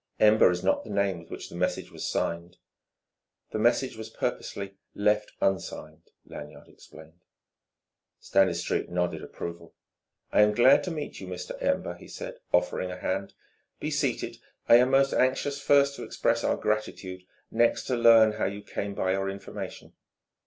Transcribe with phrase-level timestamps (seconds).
[0.19, 2.57] Ember is not the name with which the message was signed."
[3.51, 7.21] "The message was purposely left unsigned," Lanyard explained.
[8.19, 9.75] Stanistreet nodded approval.
[10.31, 11.51] "I am glad to meet you, Mr.
[11.61, 13.35] Ember," he said, offering a hand.
[13.79, 14.39] "Be seated.
[14.67, 17.21] I am most anxious first to express our gratitude,
[17.51, 19.93] next to learn how you came by your information."